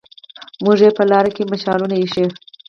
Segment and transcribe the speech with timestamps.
[0.63, 2.25] موږ يې په لار کې مشالونه ايښي